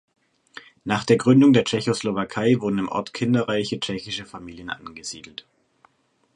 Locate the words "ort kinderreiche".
2.89-3.79